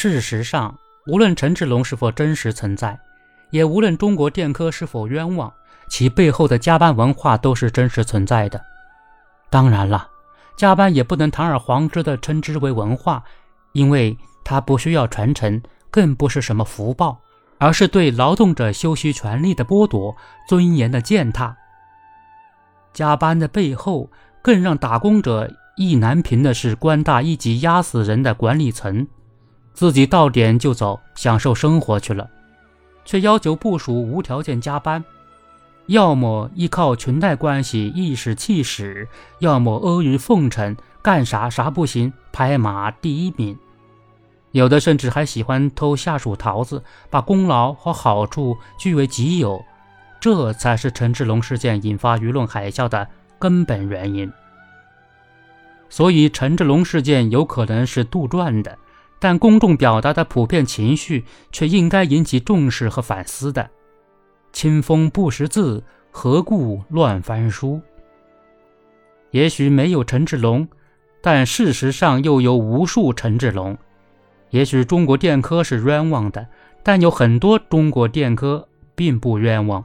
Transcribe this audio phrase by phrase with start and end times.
[0.00, 0.78] 事实上，
[1.08, 2.96] 无论陈志龙是否真实存在，
[3.50, 5.52] 也无论中国电科是否冤枉，
[5.88, 8.64] 其背后的加班文化都是真实存在的。
[9.50, 10.08] 当然了，
[10.56, 13.24] 加班也不能堂而皇之的称之为文化，
[13.72, 17.18] 因为它不需要传承，更不是什么福报，
[17.58, 20.16] 而是对劳动者休息权利的剥夺、
[20.48, 21.56] 尊严的践踏。
[22.92, 24.08] 加班的背后，
[24.42, 29.08] 更让打工者意难平的是官大一级压死人的管理层，
[29.78, 32.28] 自己到点就走，享受生活去了，
[33.04, 35.04] 却要求部署无条件加班。
[35.86, 39.06] 要么依靠裙带关系意使气使，
[39.38, 43.56] 要么阿谀奉承，干啥啥不行，拍马第一名。
[44.50, 49.64] 有的甚至还喜欢偷下属桃子，把功劳和好处据为己有。
[50.18, 53.06] 这才是陈志龙事件引发舆论海啸的
[53.38, 54.28] 根本原因。
[55.88, 58.76] 所以，陈志龙事件有可能是杜撰的，
[59.18, 63.68] 但公众表达的普遍情绪却应该引起重视和反思的。
[64.52, 67.80] 清风不识字，何故乱翻书？
[69.30, 70.66] 也许没有陈志龙，
[71.20, 73.76] 但事实上又有无数陈志龙。
[74.50, 76.46] 也许中国电科是冤枉的，
[76.82, 79.84] 但有很多中国电科并不冤枉。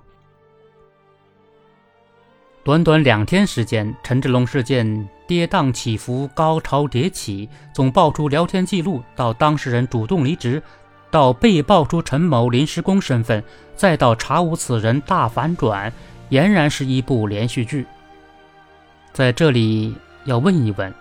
[2.64, 10.62] 短短两天时间，陈志龙事件跌宕起伏，高潮迭起，从爆出聊天记录到当事人主动离职。
[11.10, 13.44] 到被爆出陈某临时工身份，
[13.76, 15.94] 再到查无此人大反转，
[16.32, 17.86] 俨然是一部连续剧。
[19.12, 20.92] 在这里要问一问，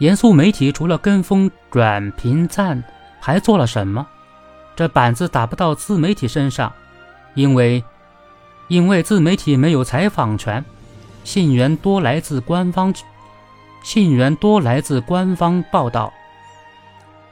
[0.00, 2.84] 严肃媒体除了跟风转评赞，
[3.20, 4.06] 还做了什么？
[4.76, 6.70] 这板子打不到自媒体身上，
[7.32, 7.82] 因为
[8.68, 10.62] 因为自媒体没有采访权，
[11.24, 12.92] 信源多来自官方，
[13.84, 16.10] 信源多来自官方报道，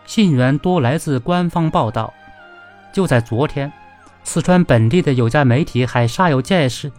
[0.05, 2.13] 信源多来自官方报道。
[2.93, 3.73] 就在昨天，
[4.23, 6.93] 四川本地的有家媒体还煞有介事。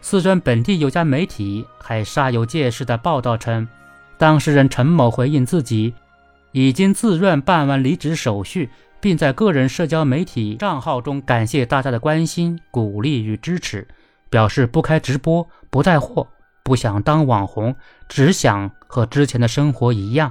[0.00, 3.68] 四川本地有家媒体还煞有介事的报道称，
[4.18, 5.94] 当事人陈某回应自己
[6.50, 13.86] 已经自愿办完离职手续，并在个人社交媒体账号中感谢大家的关心、鼓励与支持，
[14.28, 16.26] 表示不开直播、不带货、
[16.68, 17.74] 不想当网红，
[18.10, 20.30] 只想和之前的生活一样。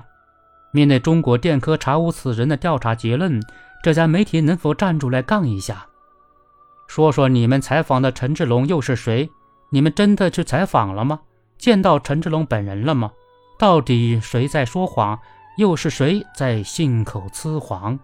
[0.70, 3.42] 面对中国电科查无此人的调查结论。
[3.82, 5.88] 这家媒体能否站出来杠一下，
[6.88, 9.28] 说说你们采访的陈志龙又是谁？
[9.72, 11.20] 你们真的去采访了吗？
[11.58, 13.12] 见到陈志龙本人了吗？
[13.58, 15.18] 到底谁在说谎，
[15.58, 17.98] 又是谁在信口雌黄？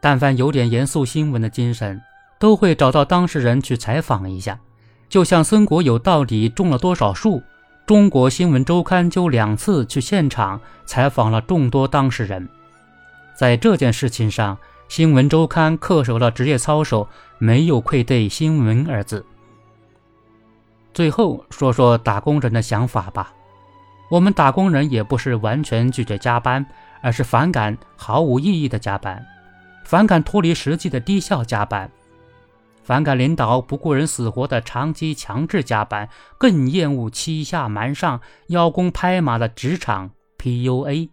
[0.00, 2.02] 但凡有点严肃新闻的精神，
[2.40, 4.58] 都会找到当事人去采访一下。
[5.10, 7.42] 就像孙国友到底种了多少树？
[7.84, 12.48] 中国新闻周刊就两次去现场采访了众多当事人。
[13.34, 14.56] 在这件事情上，
[14.88, 19.26] 新闻周刊恪守了职业操守，没有愧对“新闻”二字。
[20.94, 23.32] 最后说说打工人的想法吧。
[24.10, 26.64] 我们打工人也不是完全拒绝加班，
[27.02, 29.26] 而是反感毫无意义的加班，
[29.84, 31.90] 反感脱离实际的低效加班，
[32.90, 36.08] 反感领导不顾人死活的长期强制加班，
[36.38, 41.10] 更厌恶欺下瞒上、邀功拍马的职场 PUA。